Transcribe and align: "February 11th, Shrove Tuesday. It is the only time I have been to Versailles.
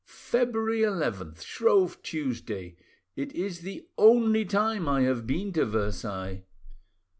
"February 0.07 0.79
11th, 0.79 1.43
Shrove 1.43 2.01
Tuesday. 2.01 2.75
It 3.15 3.31
is 3.33 3.59
the 3.59 3.85
only 3.99 4.45
time 4.45 4.89
I 4.89 5.01
have 5.03 5.27
been 5.27 5.53
to 5.53 5.63
Versailles. 5.63 6.41